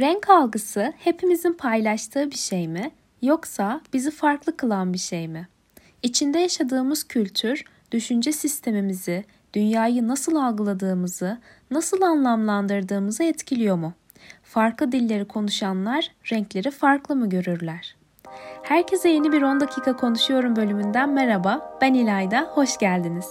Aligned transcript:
Renk 0.00 0.30
algısı 0.30 0.92
hepimizin 0.98 1.52
paylaştığı 1.52 2.30
bir 2.30 2.36
şey 2.36 2.68
mi 2.68 2.90
yoksa 3.22 3.80
bizi 3.92 4.10
farklı 4.10 4.56
kılan 4.56 4.92
bir 4.92 4.98
şey 4.98 5.28
mi? 5.28 5.48
İçinde 6.02 6.38
yaşadığımız 6.38 7.04
kültür, 7.04 7.64
düşünce 7.92 8.32
sistemimizi, 8.32 9.24
dünyayı 9.54 10.08
nasıl 10.08 10.36
algıladığımızı, 10.36 11.38
nasıl 11.70 12.02
anlamlandırdığımızı 12.02 13.24
etkiliyor 13.24 13.76
mu? 13.76 13.92
Farklı 14.42 14.92
dilleri 14.92 15.24
konuşanlar 15.24 16.10
renkleri 16.32 16.70
farklı 16.70 17.16
mı 17.16 17.28
görürler? 17.28 17.96
Herkese 18.62 19.08
yeni 19.08 19.32
bir 19.32 19.42
10 19.42 19.60
dakika 19.60 19.96
konuşuyorum 19.96 20.56
bölümünden 20.56 21.08
merhaba. 21.08 21.76
Ben 21.80 21.94
İlayda, 21.94 22.50
hoş 22.54 22.76
geldiniz. 22.78 23.30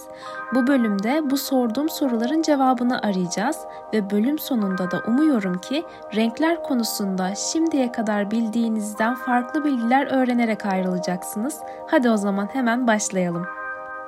Bu 0.54 0.66
bölümde 0.66 1.30
bu 1.30 1.36
sorduğum 1.36 1.88
soruların 1.88 2.42
cevabını 2.42 2.98
arayacağız 2.98 3.58
ve 3.92 4.10
bölüm 4.10 4.38
sonunda 4.38 4.90
da 4.90 5.02
umuyorum 5.08 5.60
ki 5.60 5.84
renkler 6.14 6.62
konusunda 6.62 7.34
şimdiye 7.34 7.92
kadar 7.92 8.30
bildiğinizden 8.30 9.14
farklı 9.14 9.64
bilgiler 9.64 10.06
öğrenerek 10.06 10.66
ayrılacaksınız. 10.66 11.58
Hadi 11.86 12.10
o 12.10 12.16
zaman 12.16 12.48
hemen 12.52 12.86
başlayalım. 12.86 13.46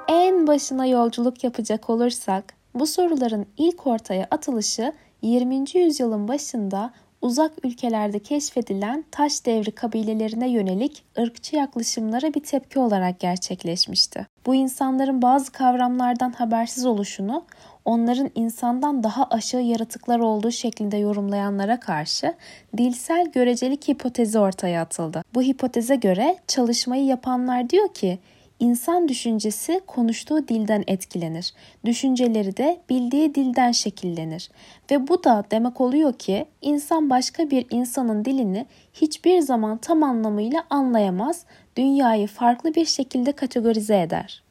En 0.09 0.47
başına 0.47 0.87
yolculuk 0.87 1.45
yapacak 1.45 1.91
olursak 1.91 2.45
bu 2.75 2.87
soruların 2.87 3.47
ilk 3.57 3.87
ortaya 3.87 4.27
atılışı 4.31 4.93
20. 5.23 5.65
yüzyılın 5.75 6.29
başında 6.29 6.93
uzak 7.27 7.53
ülkelerde 7.65 8.19
keşfedilen 8.19 9.05
taş 9.11 9.47
devri 9.47 9.71
kabilelerine 9.71 10.49
yönelik 10.49 11.03
ırkçı 11.19 11.57
yaklaşımlara 11.57 12.35
bir 12.35 12.41
tepki 12.41 12.79
olarak 12.79 13.21
gerçekleşmişti. 13.21 14.27
Bu 14.47 14.55
insanların 14.55 15.23
bazı 15.23 15.53
kavramlardan 15.53 16.33
habersiz 16.33 16.87
oluşunu 16.87 17.45
onların 17.85 18.31
insandan 18.35 19.03
daha 19.03 19.25
aşağı 19.25 19.63
yaratıklar 19.63 20.19
olduğu 20.19 20.51
şeklinde 20.51 20.97
yorumlayanlara 20.97 21.81
karşı 21.81 22.35
dilsel 22.77 23.31
görecelik 23.33 23.89
hipotezi 23.89 24.39
ortaya 24.39 24.83
atıldı. 24.83 25.23
Bu 25.35 25.43
hipoteze 25.43 25.97
göre 25.97 26.37
çalışmayı 26.47 27.05
yapanlar 27.05 27.71
diyor 27.71 27.89
ki 27.95 28.19
İnsan 28.61 29.09
düşüncesi 29.09 29.81
konuştuğu 29.87 30.49
dilden 30.49 30.85
etkilenir. 30.87 31.55
Düşünceleri 31.85 32.57
de 32.57 32.81
bildiği 32.91 33.35
dilden 33.35 33.73
şekillenir. 33.73 34.51
Ve 34.91 35.09
bu 35.09 35.25
da 35.25 35.45
demek 35.51 35.81
oluyor 35.81 36.13
ki 36.13 36.47
insan 36.63 37.11
başka 37.11 37.51
bir 37.51 37.67
insanın 37.71 38.25
dilini 38.25 38.67
hiçbir 38.95 39.41
zaman 39.41 39.79
tam 39.79 40.03
anlamıyla 40.03 40.65
anlayamaz, 40.71 41.45
dünyayı 41.77 42.27
farklı 42.27 42.75
bir 42.75 42.85
şekilde 42.85 43.33
kategorize 43.33 44.01
eder. 44.01 44.46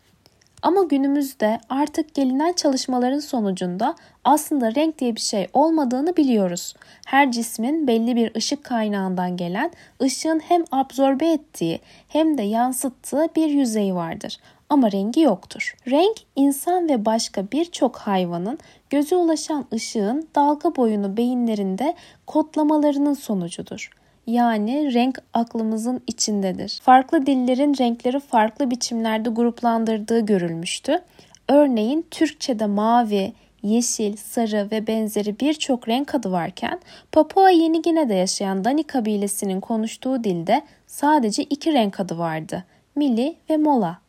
Ama 0.65 0.83
günümüzde 0.83 1.59
artık 1.69 2.13
gelinen 2.13 2.53
çalışmaların 2.53 3.19
sonucunda 3.19 3.95
aslında 4.23 4.75
renk 4.75 4.99
diye 4.99 5.15
bir 5.15 5.21
şey 5.21 5.47
olmadığını 5.53 6.17
biliyoruz. 6.17 6.73
Her 7.05 7.31
cismin 7.31 7.87
belli 7.87 8.15
bir 8.15 8.35
ışık 8.35 8.63
kaynağından 8.63 9.37
gelen 9.37 9.71
ışığın 10.01 10.39
hem 10.39 10.63
absorbe 10.71 11.31
ettiği 11.31 11.79
hem 12.07 12.37
de 12.37 12.41
yansıttığı 12.41 13.27
bir 13.35 13.47
yüzeyi 13.47 13.95
vardır 13.95 14.37
ama 14.69 14.91
rengi 14.91 15.21
yoktur. 15.21 15.75
Renk 15.87 16.17
insan 16.35 16.89
ve 16.89 17.05
başka 17.05 17.51
birçok 17.51 17.97
hayvanın 17.97 18.59
göze 18.89 19.15
ulaşan 19.15 19.65
ışığın 19.73 20.27
dalga 20.35 20.75
boyunu 20.75 21.17
beyinlerinde 21.17 21.95
kodlamalarının 22.27 23.13
sonucudur. 23.13 23.89
Yani 24.27 24.93
renk 24.93 25.19
aklımızın 25.33 26.01
içindedir. 26.07 26.79
Farklı 26.83 27.25
dillerin 27.25 27.77
renkleri 27.77 28.19
farklı 28.19 28.71
biçimlerde 28.71 29.29
gruplandırdığı 29.29 30.19
görülmüştü. 30.19 31.01
Örneğin 31.47 32.05
Türkçe'de 32.11 32.65
mavi, 32.65 33.33
yeşil, 33.63 34.15
sarı 34.15 34.67
ve 34.71 34.87
benzeri 34.87 35.39
birçok 35.39 35.87
renk 35.87 36.15
adı 36.15 36.31
varken 36.31 36.79
Papua 37.11 37.49
Yeni 37.49 37.81
Gine'de 37.81 38.13
yaşayan 38.13 38.63
Dani 38.63 38.83
kabilesinin 38.83 39.59
konuştuğu 39.61 40.23
dilde 40.23 40.61
sadece 40.87 41.43
iki 41.43 41.73
renk 41.73 41.99
adı 41.99 42.17
vardı. 42.17 42.63
Mili 42.95 43.35
ve 43.49 43.57
Mola. 43.57 43.99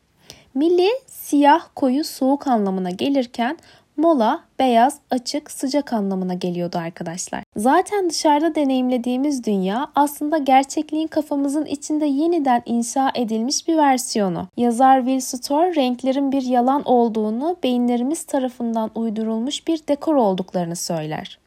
Mili 0.53 0.89
siyah, 1.07 1.67
koyu, 1.75 2.03
soğuk 2.03 2.47
anlamına 2.47 2.89
gelirken 2.89 3.57
Mola, 3.97 4.43
beyaz, 4.59 4.99
açık, 5.11 5.51
sıcak 5.51 5.93
anlamına 5.93 6.33
geliyordu 6.33 6.77
arkadaşlar. 6.77 7.43
Zaten 7.55 8.09
dışarıda 8.09 8.55
deneyimlediğimiz 8.55 9.43
dünya 9.43 9.87
aslında 9.95 10.37
gerçekliğin 10.37 11.07
kafamızın 11.07 11.65
içinde 11.65 12.05
yeniden 12.05 12.61
inşa 12.65 13.11
edilmiş 13.15 13.67
bir 13.67 13.77
versiyonu. 13.77 14.47
Yazar 14.57 14.99
Will 14.99 15.19
Storr 15.19 15.75
renklerin 15.75 16.31
bir 16.31 16.41
yalan 16.41 16.83
olduğunu, 16.83 17.57
beyinlerimiz 17.63 18.23
tarafından 18.23 18.91
uydurulmuş 18.95 19.67
bir 19.67 19.87
dekor 19.87 20.15
olduklarını 20.15 20.75
söyler. 20.75 21.39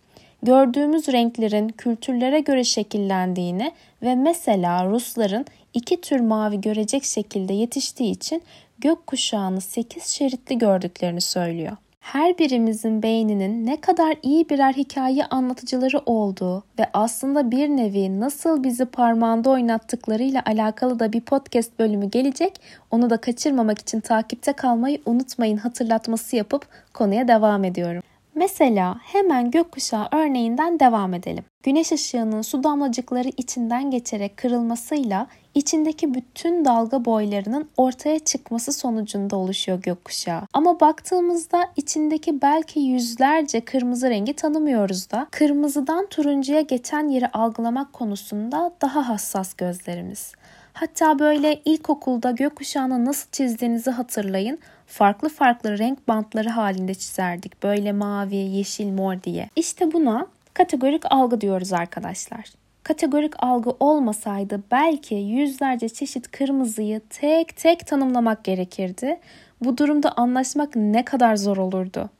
Gördüğümüz 0.43 1.09
renklerin 1.09 1.69
kültürlere 1.69 2.41
göre 2.41 2.65
şekillendiğini 2.65 3.73
ve 4.03 4.15
mesela 4.15 4.87
Rusların 4.87 5.47
iki 5.75 6.01
tür 6.01 6.21
mavi 6.21 6.61
görecek 6.61 7.05
şekilde 7.05 7.53
yetiştiği 7.53 8.11
için 8.13 8.43
gökkuşağını 8.79 9.61
8 9.61 10.07
şeritli 10.07 10.59
gördüklerini 10.59 11.21
söylüyor 11.21 11.77
her 12.01 12.39
birimizin 12.39 13.03
beyninin 13.03 13.67
ne 13.67 13.81
kadar 13.81 14.17
iyi 14.23 14.49
birer 14.49 14.73
hikaye 14.73 15.25
anlatıcıları 15.25 15.99
olduğu 16.07 16.65
ve 16.79 16.87
aslında 16.93 17.51
bir 17.51 17.69
nevi 17.69 18.21
nasıl 18.21 18.65
bizi 18.65 18.85
parmağında 18.85 19.51
oynattıklarıyla 19.51 20.43
alakalı 20.47 20.99
da 20.99 21.13
bir 21.13 21.21
podcast 21.21 21.79
bölümü 21.79 22.11
gelecek. 22.11 22.61
Onu 22.91 23.11
da 23.11 23.17
kaçırmamak 23.17 23.79
için 23.79 24.01
takipte 24.01 24.53
kalmayı 24.53 25.01
unutmayın 25.07 25.57
hatırlatması 25.57 26.37
yapıp 26.37 26.67
konuya 26.95 27.29
devam 27.29 27.65
ediyorum. 27.65 28.03
Mesela 28.41 28.97
hemen 29.03 29.51
gökkuşağı 29.51 30.09
örneğinden 30.13 30.81
devam 30.81 31.15
edelim. 31.15 31.45
Güneş 31.63 31.93
ışığının 31.93 32.43
su 32.43 32.65
damlacıkları 32.65 33.29
içinden 33.37 33.91
geçerek 33.91 34.37
kırılmasıyla 34.37 35.27
içindeki 35.55 36.15
bütün 36.15 36.65
dalga 36.65 37.05
boylarının 37.05 37.69
ortaya 37.77 38.19
çıkması 38.19 38.73
sonucunda 38.73 39.37
oluşuyor 39.37 39.83
gökkuşağı. 39.83 40.43
Ama 40.53 40.81
baktığımızda 40.81 41.69
içindeki 41.77 42.43
belki 42.43 42.81
yüzlerce 42.81 43.61
kırmızı 43.61 44.11
rengi 44.11 44.33
tanımıyoruz 44.33 45.11
da 45.11 45.27
kırmızıdan 45.31 46.07
turuncuya 46.07 46.61
geçen 46.61 47.09
yeri 47.09 47.29
algılamak 47.29 47.93
konusunda 47.93 48.73
daha 48.83 49.09
hassas 49.09 49.55
gözlerimiz. 49.55 50.33
Hatta 50.81 51.19
böyle 51.19 51.61
ilkokulda 51.65 52.31
gökkuşağını 52.31 53.05
nasıl 53.05 53.31
çizdiğinizi 53.33 53.91
hatırlayın. 53.91 54.59
Farklı 54.87 55.29
farklı 55.29 55.79
renk 55.79 56.09
bantları 56.09 56.49
halinde 56.49 56.95
çizerdik. 56.95 57.63
Böyle 57.63 57.93
mavi, 57.93 58.37
yeşil, 58.37 58.93
mor 58.93 59.23
diye. 59.23 59.49
İşte 59.57 59.93
buna 59.93 60.27
kategorik 60.55 61.03
algı 61.13 61.41
diyoruz 61.41 61.73
arkadaşlar. 61.73 62.45
Kategorik 62.83 63.35
algı 63.39 63.71
olmasaydı 63.81 64.63
belki 64.71 65.15
yüzlerce 65.15 65.89
çeşit 65.89 66.31
kırmızıyı 66.31 67.01
tek 67.11 67.57
tek 67.57 67.87
tanımlamak 67.87 68.45
gerekirdi. 68.45 69.21
Bu 69.65 69.79
durumda 69.79 70.13
anlaşmak 70.13 70.77
ne 70.77 71.05
kadar 71.05 71.37
zor 71.37 71.57
olurdu. 71.57 72.11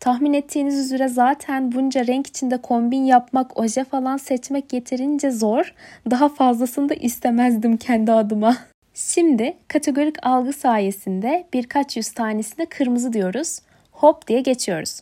Tahmin 0.00 0.32
ettiğiniz 0.32 0.78
üzere 0.78 1.08
zaten 1.08 1.72
bunca 1.72 2.06
renk 2.06 2.26
içinde 2.26 2.56
kombin 2.56 3.04
yapmak, 3.04 3.58
oje 3.60 3.84
falan 3.84 4.16
seçmek 4.16 4.72
yeterince 4.72 5.30
zor. 5.30 5.74
Daha 6.10 6.28
fazlasını 6.28 6.88
da 6.88 6.94
istemezdim 6.94 7.76
kendi 7.76 8.12
adıma. 8.12 8.56
Şimdi 8.94 9.56
kategorik 9.68 10.26
algı 10.26 10.52
sayesinde 10.52 11.46
birkaç 11.52 11.96
yüz 11.96 12.10
tanesine 12.10 12.66
kırmızı 12.66 13.12
diyoruz. 13.12 13.58
Hop 13.92 14.26
diye 14.28 14.40
geçiyoruz. 14.40 15.00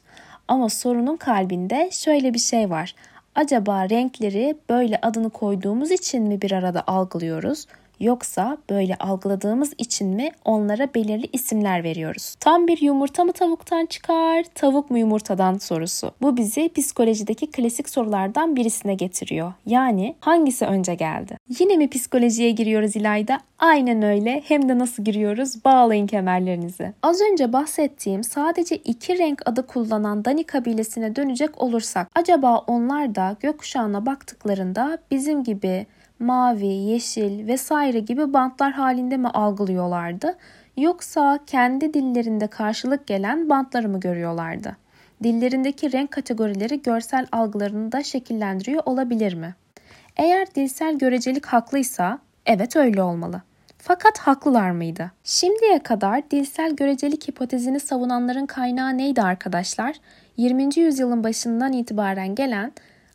Ama 0.49 0.69
sorunun 0.69 1.17
kalbinde 1.17 1.89
şöyle 1.93 2.35
bir 2.35 2.39
şey 2.39 2.71
var. 2.71 2.95
Acaba 3.35 3.91
renkleri 3.91 4.57
böyle 4.71 4.99
adını 5.03 5.31
koyduğumuz 5.31 5.91
için 5.91 6.23
mi 6.23 6.43
bir 6.43 6.53
arada 6.53 6.85
algılıyoruz? 6.87 7.67
Yoksa 8.01 8.59
böyle 8.71 8.97
algıladığımız 8.97 9.73
için 9.79 10.09
mi 10.09 10.31
onlara 10.45 10.95
belirli 10.95 11.29
isimler 11.33 11.85
veriyoruz? 11.85 12.35
Tam 12.41 12.67
bir 12.67 12.81
yumurta 12.83 13.25
mı 13.25 13.33
tavuktan 13.33 13.87
çıkar, 13.87 14.45
tavuk 14.55 14.91
mu 14.91 14.99
yumurtadan 14.99 15.59
sorusu. 15.59 16.11
Bu 16.23 16.37
bizi 16.37 16.71
psikolojideki 16.77 17.51
klasik 17.51 17.89
sorulardan 17.89 18.57
birisine 18.57 18.95
getiriyor. 18.95 19.53
Yani 19.67 20.17
hangisi 20.21 20.67
önce 20.67 20.95
geldi? 20.95 21.39
Yine 21.59 21.77
mi 21.77 21.91
psikolojiye 21.91 22.51
giriyoruz 22.51 22.97
İlayda? 22.97 23.41
Aynen 23.59 24.03
öyle. 24.03 24.43
Hem 24.49 24.69
de 24.69 24.79
nasıl 24.79 25.05
giriyoruz? 25.05 25.65
Bağlayın 25.65 26.07
kemerlerinizi. 26.07 26.93
Az 27.03 27.21
önce 27.33 27.53
bahsettiğim 27.53 28.25
sadece 28.25 28.77
iki 28.77 29.19
renk 29.19 29.43
adı 29.47 29.67
kullanan 29.67 30.25
Dani 30.25 30.45
kabilesine 30.45 31.17
dönecek 31.17 31.63
olursak 31.63 32.09
acaba 32.15 32.59
onlar 32.67 33.15
da 33.15 33.37
gökkuşağına 33.41 34.07
baktıklarında 34.07 34.99
bizim 35.11 35.45
gibi 35.45 35.87
mavi, 36.19 36.67
yeşil 36.67 37.47
vesaire 37.47 38.01
gibi 38.01 38.33
bantlar 38.33 38.73
halinde 38.73 39.17
mi 39.17 39.29
algılıyorlardı? 39.29 40.37
Yoksa 40.77 41.39
kendi 41.47 41.95
dillerinde 41.95 42.47
karşılık 42.47 43.07
gelen 43.07 43.49
bantları 43.49 43.89
mı 43.89 44.01
görüyorlardı? 44.01 44.77
Dillerindeki 45.23 45.93
renk 45.93 46.11
kategorileri 46.11 46.83
görsel 46.83 47.27
algılarını 47.33 47.93
da 47.93 48.03
şekillendiriyor 48.03 48.83
olabilir 48.87 49.35
mi? 49.35 49.55
Eğer 50.17 50.55
dilsel 50.55 50.99
görecelik 50.99 51.47
haklıysa 51.47 52.19
evet 52.47 52.77
öyle 52.77 53.03
olmalı. 53.03 53.43
Fakat 53.79 54.19
haklılar 54.19 54.71
mıydı? 54.71 55.13
Şimdiye 55.25 55.79
kadar 55.79 56.31
dilsel 56.31 56.77
görecelik 56.77 57.29
hipotezini 57.29 57.81
savunanların 57.81 58.47
kaynağı 58.47 58.99
neydi 58.99 59.23
arkadaşlar? 59.23 59.97
20. 60.37 60.69
yüzyılın 60.77 61.25
başından 61.25 61.73
itibaren 61.73 62.35
gelen 62.35 62.73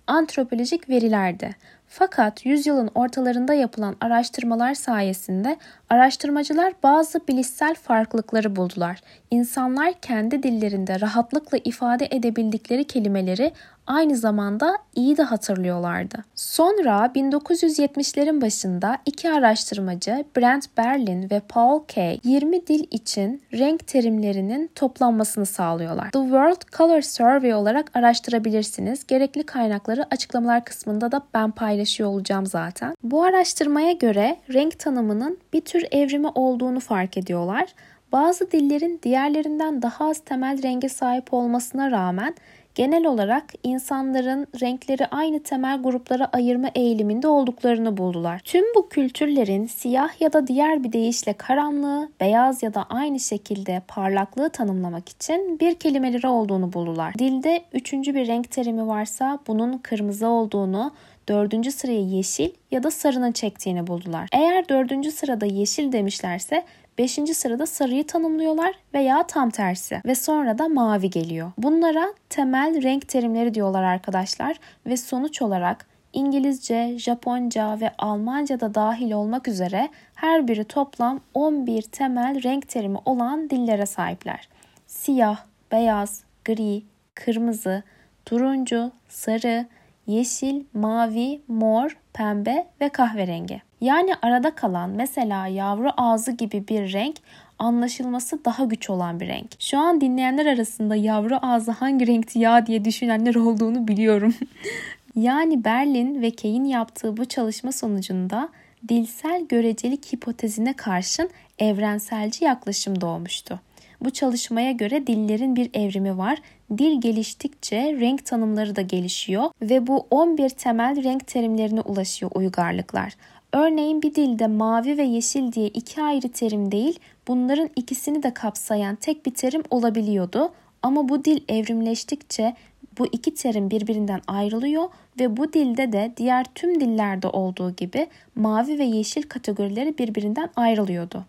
antropolojik 0.08 0.90
verilerdi. 0.90 1.56
Fakat 1.94 2.46
yüzyılın 2.46 2.90
ortalarında 2.96 3.54
yapılan 3.54 3.96
araştırmalar 4.02 4.74
sayesinde 4.74 5.58
araştırmacılar 5.90 6.74
bazı 6.84 7.28
bilişsel 7.28 7.76
farklılıkları 7.76 8.56
buldular. 8.56 9.02
İnsanlar 9.32 9.94
kendi 10.02 10.44
dillerinde 10.44 11.00
rahatlıkla 11.00 11.58
ifade 11.64 12.08
edebildikleri 12.12 12.84
kelimeleri 12.84 13.52
aynı 13.88 14.18
zamanda 14.18 14.78
iyi 14.96 15.18
de 15.18 15.24
hatırlıyorlardı. 15.24 16.18
Sonra 16.36 17.12
1970'lerin 17.16 18.42
başında 18.42 18.98
iki 19.06 19.32
araştırmacı 19.32 20.26
Brent 20.38 20.78
Berlin 20.78 21.30
ve 21.32 21.40
Paul 21.40 21.80
Kay 21.96 22.20
20 22.24 22.68
dil 22.68 22.84
için 22.92 23.42
renk 23.54 23.88
terimlerinin 23.88 24.70
toplanmasını 24.76 25.46
sağlıyorlar. 25.46 26.12
The 26.12 26.20
World 26.20 26.78
Color 26.78 27.02
Survey 27.02 27.54
olarak 27.54 27.92
araştırabilirsiniz. 27.94 29.08
Gerekli 29.08 29.44
kaynakları 29.44 30.06
açıklamalar 30.12 30.66
kısmında 30.66 31.12
da 31.12 31.22
ben 31.34 31.52
paylaşıyor 31.52 32.10
olacağım 32.10 32.46
zaten. 32.46 32.96
Bu 33.04 33.24
araştırmaya 33.24 33.92
göre 33.92 34.38
renk 34.54 34.80
tanımının 34.80 35.38
bir 35.54 35.62
tür 35.62 35.86
evrimi 35.92 36.28
olduğunu 36.28 36.80
fark 36.80 37.18
ediyorlar. 37.18 37.74
Bazı 38.12 38.52
dillerin 38.52 39.00
diğerlerinden 39.04 39.82
daha 39.82 40.10
az 40.10 40.20
temel 40.20 40.64
renge 40.64 40.90
sahip 40.90 41.34
olmasına 41.34 41.92
rağmen 41.92 42.36
genel 42.76 43.06
olarak 43.06 43.44
insanların 43.64 44.48
renkleri 44.62 45.06
aynı 45.06 45.44
temel 45.44 45.82
gruplara 45.82 46.26
ayırma 46.26 46.68
eğiliminde 46.76 47.28
olduklarını 47.28 47.98
buldular. 47.98 48.42
Tüm 48.44 48.66
bu 48.76 48.90
kültürlerin 48.90 49.66
siyah 49.66 50.22
ya 50.22 50.34
da 50.34 50.48
diğer 50.48 50.84
bir 50.84 50.92
deyişle 50.92 51.34
karanlığı, 51.34 52.10
beyaz 52.22 52.64
ya 52.64 52.74
da 52.74 52.84
aynı 52.90 53.20
şekilde 53.20 53.82
parlaklığı 53.88 54.50
tanımlamak 54.50 55.10
için 55.10 55.60
bir 55.60 55.76
kelimeleri 55.76 56.28
olduğunu 56.28 56.74
buldular. 56.74 57.14
Dilde 57.20 57.62
üçüncü 57.74 58.16
bir 58.16 58.28
renk 58.28 58.52
terimi 58.52 58.88
varsa 58.88 59.40
bunun 59.48 59.78
kırmızı 59.78 60.28
olduğunu, 60.28 60.92
dördüncü 61.30 61.72
sırayı 61.72 62.06
yeşil 62.08 62.50
ya 62.72 62.84
da 62.84 62.92
sarının 62.92 63.32
çektiğini 63.32 63.88
buldular. 63.88 64.30
Eğer 64.32 64.70
dördüncü 64.70 65.12
sırada 65.12 65.46
yeşil 65.46 65.92
demişlerse 65.92 66.64
5. 66.98 67.12
sırada 67.34 67.66
sarıyı 67.66 68.08
tanımlıyorlar 68.08 68.76
veya 68.94 69.28
tam 69.28 69.50
tersi 69.50 70.02
ve 70.06 70.16
sonra 70.16 70.58
da 70.58 70.68
mavi 70.68 71.10
geliyor. 71.10 71.52
Bunlara 71.58 72.14
temel 72.30 72.84
renk 72.84 73.08
terimleri 73.08 73.54
diyorlar 73.54 73.84
arkadaşlar 73.84 74.60
ve 74.86 74.98
sonuç 74.98 75.42
olarak 75.42 75.86
İngilizce, 76.14 76.98
Japonca 76.98 77.80
ve 77.80 77.92
Almanca 77.98 78.60
da 78.60 78.76
dahil 78.76 79.12
olmak 79.12 79.48
üzere 79.48 79.90
her 80.16 80.48
biri 80.48 80.64
toplam 80.64 81.20
11 81.34 81.82
temel 81.82 82.44
renk 82.44 82.70
terimi 82.70 82.98
olan 83.06 83.50
dillere 83.50 83.86
sahipler. 83.86 84.50
Siyah, 84.88 85.38
beyaz, 85.72 86.24
gri, 86.46 86.84
kırmızı, 87.16 87.84
turuncu, 88.26 88.92
sarı, 89.10 89.66
yeşil, 90.08 90.64
mavi, 90.74 91.42
mor, 91.48 91.98
pembe 92.14 92.68
ve 92.82 92.90
kahverengi. 92.90 93.62
Yani 93.82 94.12
arada 94.22 94.56
kalan 94.56 94.90
mesela 94.90 95.48
yavru 95.48 95.90
ağzı 95.98 96.32
gibi 96.32 96.68
bir 96.68 96.94
renk 96.94 97.16
anlaşılması 97.60 98.46
daha 98.46 98.66
güç 98.66 98.90
olan 98.90 99.20
bir 99.20 99.28
renk. 99.28 99.48
Şu 99.60 99.80
an 99.80 100.02
dinleyenler 100.02 100.46
arasında 100.46 100.96
yavru 100.96 101.40
ağzı 101.42 101.72
hangi 101.72 102.08
renkti 102.08 102.40
ya 102.40 102.66
diye 102.66 102.86
düşünenler 102.86 103.36
olduğunu 103.36 103.88
biliyorum. 103.88 104.36
yani 105.16 105.64
Berlin 105.64 106.22
ve 106.22 106.32
Kay'in 106.32 106.66
yaptığı 106.66 107.18
bu 107.18 107.26
çalışma 107.26 107.72
sonucunda 107.72 108.50
dilsel 108.90 109.46
görecelik 109.50 110.14
hipotezine 110.14 110.74
karşın 110.74 111.30
evrenselci 111.60 112.46
yaklaşım 112.46 113.02
doğmuştu. 113.02 113.60
Bu 114.02 114.10
çalışmaya 114.10 114.72
göre 114.72 115.08
dillerin 115.08 115.56
bir 115.56 115.70
evrimi 115.74 116.18
var. 116.18 116.38
Dil 116.78 117.02
geliştikçe 117.02 117.98
renk 118.00 118.26
tanımları 118.26 118.76
da 118.76 118.82
gelişiyor 118.82 119.44
ve 119.62 119.88
bu 119.88 120.08
11 120.12 120.50
temel 120.50 121.04
renk 121.04 121.28
terimlerine 121.28 121.82
ulaşıyor 121.82 122.32
uygarlıklar. 122.36 123.14
Örneğin 123.54 124.02
bir 124.02 124.16
dilde 124.16 124.48
mavi 124.48 124.98
ve 124.98 125.04
yeşil 125.04 125.52
diye 125.52 125.68
iki 125.68 126.02
ayrı 126.02 126.30
terim 126.30 126.72
değil, 126.72 127.00
bunların 127.28 127.70
ikisini 127.76 128.24
de 128.24 128.34
kapsayan 128.34 128.96
tek 128.96 129.26
bir 129.26 129.34
terim 129.34 129.64
olabiliyordu. 129.70 130.52
Ama 130.82 131.10
bu 131.10 131.26
dil 131.26 131.44
evrimleştikçe 131.48 132.56
bu 132.98 133.08
iki 133.12 133.34
terim 133.34 133.72
birbirinden 133.72 134.22
ayrılıyor 134.28 134.90
ve 135.20 135.38
bu 135.38 135.54
dilde 135.54 135.92
de 135.92 136.14
diğer 136.18 136.46
tüm 136.56 136.80
dillerde 136.80 137.28
olduğu 137.28 137.72
gibi 137.72 138.08
mavi 138.36 138.80
ve 138.80 138.84
yeşil 138.84 139.24
kategorileri 139.24 139.98
birbirinden 139.98 140.50
ayrılıyordu. 140.56 141.26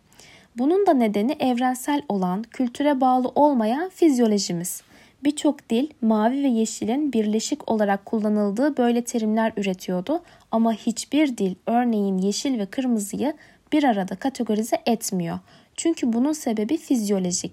Bunun 0.59 0.87
da 0.87 0.95
nedeni 0.95 1.37
evrensel 1.41 2.03
olan, 2.09 2.43
kültüre 2.43 3.01
bağlı 3.01 3.33
olmayan 3.35 3.89
fizyolojimiz. 3.89 4.83
Birçok 5.25 5.71
dil 5.71 5.89
mavi 6.01 6.43
ve 6.43 6.49
yeşilin 6.49 7.13
birleşik 7.13 7.71
olarak 7.71 8.07
kullanıldığı 8.07 8.77
böyle 8.77 9.05
terimler 9.05 9.53
üretiyordu 9.57 10.23
ama 10.51 10.73
hiçbir 10.73 11.39
dil 11.39 11.55
örneğin 11.67 12.19
yeşil 12.19 12.59
ve 12.59 12.67
kırmızıyı 12.67 13.35
bir 13.73 13.85
arada 13.85 14.17
kategorize 14.17 14.77
etmiyor. 14.87 15.39
Çünkü 15.77 16.13
bunun 16.13 16.33
sebebi 16.33 16.77
fizyolojik. 16.77 17.53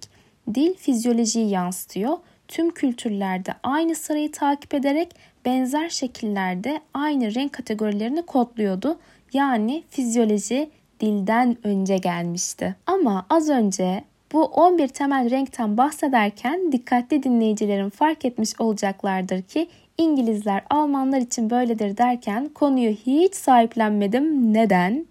Dil 0.53 0.73
fizyolojiyi 0.73 1.49
yansıtıyor. 1.49 2.17
Tüm 2.47 2.69
kültürlerde 2.69 3.53
aynı 3.63 3.95
sırayı 3.95 4.31
takip 4.31 4.73
ederek 4.73 5.15
benzer 5.45 5.89
şekillerde 5.89 6.81
aynı 6.93 7.35
renk 7.35 7.53
kategorilerini 7.53 8.21
kodluyordu. 8.21 8.99
Yani 9.33 9.83
fizyoloji 9.89 10.69
dilden 10.99 11.57
önce 11.63 11.97
gelmişti. 11.97 12.75
Ama 12.85 13.25
az 13.29 13.49
önce 13.49 14.03
bu 14.31 14.45
11 14.45 14.87
temel 14.87 15.29
renkten 15.29 15.77
bahsederken 15.77 16.71
dikkatli 16.71 17.23
dinleyicilerin 17.23 17.89
fark 17.89 18.25
etmiş 18.25 18.61
olacaklardır 18.61 19.41
ki 19.41 19.67
İngilizler 19.97 20.61
Almanlar 20.69 21.17
için 21.17 21.49
böyledir 21.49 21.97
derken 21.97 22.49
konuyu 22.49 22.91
hiç 22.91 23.35
sahiplenmedim. 23.35 24.53
Neden? 24.53 25.05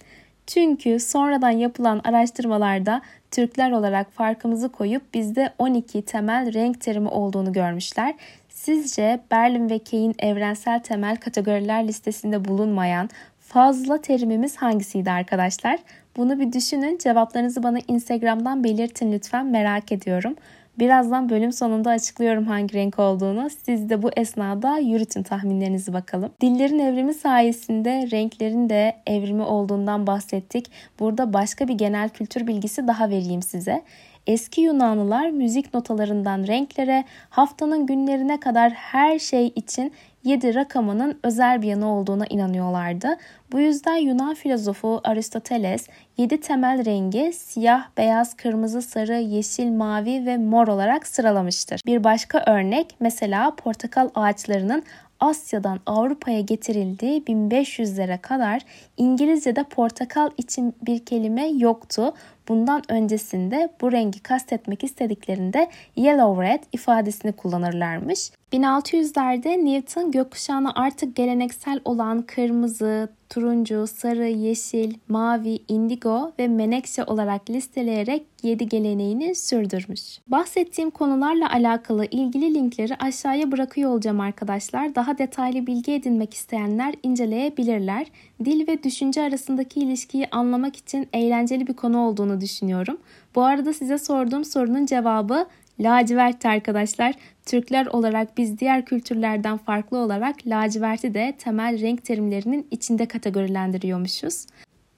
Çünkü 0.46 1.00
sonradan 1.00 1.50
yapılan 1.50 2.00
araştırmalarda 2.04 3.02
Türkler 3.30 3.70
olarak 3.70 4.12
farkımızı 4.12 4.68
koyup 4.68 5.14
bizde 5.14 5.52
12 5.58 6.02
temel 6.02 6.54
renk 6.54 6.80
terimi 6.80 7.08
olduğunu 7.08 7.52
görmüşler. 7.52 8.14
Sizce 8.48 9.20
Berlin 9.30 9.70
ve 9.70 9.78
Kay'in 9.78 10.14
evrensel 10.18 10.82
temel 10.82 11.16
kategoriler 11.16 11.88
listesinde 11.88 12.44
bulunmayan 12.44 13.10
fazla 13.48 14.00
terimimiz 14.00 14.56
hangisiydi 14.56 15.10
arkadaşlar? 15.10 15.78
Bunu 16.16 16.40
bir 16.40 16.52
düşünün. 16.52 16.98
Cevaplarınızı 16.98 17.62
bana 17.62 17.78
Instagram'dan 17.88 18.64
belirtin 18.64 19.12
lütfen. 19.12 19.46
Merak 19.46 19.92
ediyorum. 19.92 20.34
Birazdan 20.78 21.28
bölüm 21.28 21.52
sonunda 21.52 21.90
açıklıyorum 21.90 22.46
hangi 22.46 22.74
renk 22.74 22.98
olduğunu. 22.98 23.48
Siz 23.64 23.90
de 23.90 24.02
bu 24.02 24.10
esnada 24.16 24.78
yürütün 24.78 25.22
tahminlerinizi 25.22 25.92
bakalım. 25.92 26.30
Dillerin 26.40 26.78
evrimi 26.78 27.14
sayesinde 27.14 28.08
renklerin 28.10 28.68
de 28.68 28.96
evrimi 29.06 29.42
olduğundan 29.42 30.06
bahsettik. 30.06 30.70
Burada 31.00 31.32
başka 31.32 31.68
bir 31.68 31.74
genel 31.74 32.08
kültür 32.08 32.46
bilgisi 32.46 32.86
daha 32.86 33.10
vereyim 33.10 33.42
size. 33.42 33.82
Eski 34.26 34.60
Yunanlılar 34.60 35.30
müzik 35.30 35.74
notalarından 35.74 36.46
renklere, 36.46 37.04
haftanın 37.30 37.86
günlerine 37.86 38.40
kadar 38.40 38.70
her 38.72 39.18
şey 39.18 39.52
için 39.56 39.92
7 40.28 40.54
rakamının 40.54 41.18
özel 41.22 41.62
bir 41.62 41.66
yanı 41.66 41.92
olduğuna 41.92 42.26
inanıyorlardı. 42.30 43.16
Bu 43.52 43.60
yüzden 43.60 43.96
Yunan 43.96 44.34
filozofu 44.34 45.00
Aristoteles 45.04 45.88
7 46.16 46.40
temel 46.40 46.84
rengi 46.84 47.32
siyah, 47.32 47.88
beyaz, 47.96 48.36
kırmızı, 48.36 48.82
sarı, 48.82 49.14
yeşil, 49.14 49.70
mavi 49.70 50.26
ve 50.26 50.36
mor 50.36 50.68
olarak 50.68 51.06
sıralamıştır. 51.06 51.80
Bir 51.86 52.04
başka 52.04 52.44
örnek 52.46 52.96
mesela 53.00 53.54
portakal 53.56 54.08
ağaçlarının 54.14 54.82
Asya'dan 55.20 55.80
Avrupa'ya 55.86 56.40
getirildiği 56.40 57.22
1500'lere 57.24 58.18
kadar 58.20 58.62
İngilizce'de 58.96 59.62
portakal 59.64 60.30
için 60.36 60.74
bir 60.82 61.04
kelime 61.04 61.46
yoktu. 61.46 62.14
Bundan 62.48 62.82
öncesinde 62.88 63.72
bu 63.80 63.92
rengi 63.92 64.22
kastetmek 64.22 64.84
istediklerinde 64.84 65.70
yellow 65.96 66.44
red 66.44 66.62
ifadesini 66.72 67.32
kullanırlarmış. 67.32 68.30
1600'lerde 68.52 69.64
Newton 69.64 70.10
gökkuşağına 70.10 70.72
artık 70.74 71.16
geleneksel 71.16 71.80
olan 71.84 72.22
kırmızı, 72.22 73.08
turuncu, 73.28 73.86
sarı, 73.86 74.28
yeşil, 74.28 74.94
mavi, 75.08 75.58
indigo 75.68 76.32
ve 76.38 76.48
menekşe 76.48 77.04
olarak 77.04 77.50
listeleyerek 77.50 78.22
7 78.42 78.68
geleneğini 78.68 79.34
sürdürmüş. 79.34 80.00
Bahsettiğim 80.26 80.90
konularla 80.90 81.52
alakalı 81.52 82.04
ilgili 82.04 82.54
linkleri 82.54 82.96
aşağıya 82.96 83.52
bırakıyor 83.52 83.90
olacağım 83.90 84.20
arkadaşlar. 84.20 84.94
Daha 84.94 85.18
detaylı 85.18 85.66
bilgi 85.66 85.92
edinmek 85.92 86.34
isteyenler 86.34 86.94
inceleyebilirler. 87.02 88.06
Dil 88.44 88.68
ve 88.68 88.82
düşünce 88.82 89.22
arasındaki 89.22 89.80
ilişkiyi 89.80 90.28
anlamak 90.30 90.76
için 90.76 91.08
eğlenceli 91.12 91.66
bir 91.66 91.74
konu 91.74 91.98
olduğunu 91.98 92.37
düşünüyorum. 92.40 92.98
Bu 93.34 93.42
arada 93.42 93.72
size 93.72 93.98
sorduğum 93.98 94.44
sorunun 94.44 94.86
cevabı 94.86 95.46
lacivertti 95.80 96.48
arkadaşlar. 96.48 97.14
Türkler 97.46 97.86
olarak 97.86 98.38
biz 98.38 98.58
diğer 98.58 98.84
kültürlerden 98.84 99.56
farklı 99.56 99.98
olarak 99.98 100.46
laciverti 100.46 101.14
de 101.14 101.34
temel 101.38 101.80
renk 101.80 102.04
terimlerinin 102.04 102.66
içinde 102.70 103.06
kategorilendiriyormuşuz. 103.06 104.46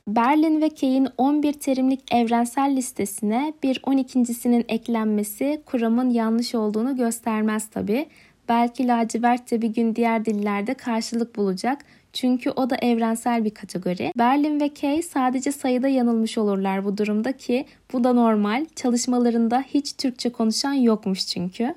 Berlin 0.09 0.61
ve 0.61 0.68
Kay'in 0.68 1.09
11 1.18 1.52
terimlik 1.52 2.14
evrensel 2.14 2.76
listesine 2.76 3.52
bir 3.62 3.76
12.sinin 3.76 4.64
eklenmesi 4.68 5.62
kuramın 5.66 6.11
yanlış 6.11 6.54
olduğunu 6.54 6.97
göstermez 6.97 7.70
tabi. 7.70 8.06
Belki 8.49 8.88
lacivert 8.88 9.50
de 9.50 9.62
bir 9.62 9.68
gün 9.68 9.94
diğer 9.97 10.25
dillerde 10.25 10.75
karşılık 10.75 11.37
bulacak. 11.37 11.85
Çünkü 12.12 12.50
o 12.50 12.71
da 12.71 12.76
evrensel 12.83 13.45
bir 13.45 13.50
kategori. 13.50 14.12
Berlin 14.19 14.61
ve 14.61 14.69
Kay 14.75 15.02
sadece 15.02 15.52
sayıda 15.52 15.88
yanılmış 15.88 16.38
olurlar 16.38 16.85
bu 16.85 16.99
durumda 16.99 17.33
ki 17.33 17.67
bu 17.93 18.05
da 18.05 18.12
normal. 18.12 18.67
Çalışmalarında 18.76 19.64
hiç 19.75 19.93
Türkçe 19.97 20.33
konuşan 20.33 20.73
yokmuş 20.73 21.26
çünkü. 21.26 21.75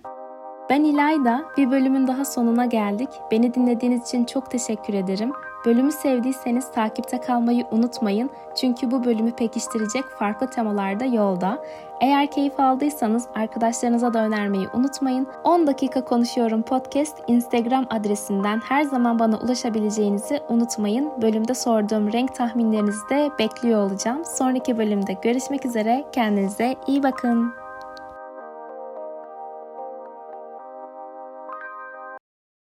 Ben 0.70 0.84
İlayda. 0.84 1.46
Bir 1.58 1.72
bölümün 1.72 2.08
daha 2.08 2.26
sonuna 2.26 2.66
geldik. 2.66 3.10
Beni 3.32 3.54
dinlediğiniz 3.54 4.08
için 4.08 4.26
çok 4.26 4.52
teşekkür 4.52 4.94
ederim. 4.94 5.32
Bölümü 5.66 5.92
sevdiyseniz 5.92 6.72
takipte 6.72 7.22
kalmayı 7.22 7.66
unutmayın. 7.72 8.30
Çünkü 8.56 8.92
bu 8.92 9.06
bölümü 9.06 9.32
pekiştirecek 9.32 10.04
farklı 10.20 10.48
temalarda 10.48 11.06
yolda. 11.06 11.64
Eğer 12.02 12.32
keyif 12.32 12.60
aldıysanız 12.60 13.28
arkadaşlarınıza 13.36 14.14
da 14.14 14.26
önermeyi 14.26 14.68
unutmayın. 14.74 15.28
10 15.44 15.68
dakika 15.68 16.06
konuşuyorum 16.06 16.62
podcast 16.62 17.18
Instagram 17.28 17.86
adresinden 17.90 18.60
her 18.60 18.84
zaman 18.84 19.20
bana 19.20 19.38
ulaşabileceğinizi 19.38 20.40
unutmayın. 20.50 21.12
Bölümde 21.22 21.54
sorduğum 21.54 22.14
renk 22.14 22.36
tahminlerinizi 22.36 23.10
de 23.10 23.30
bekliyor 23.40 23.90
olacağım. 23.90 24.26
Sonraki 24.26 24.78
bölümde 24.78 25.14
görüşmek 25.14 25.66
üzere. 25.66 26.06
Kendinize 26.12 26.76
iyi 26.88 27.04
bakın. 27.04 27.63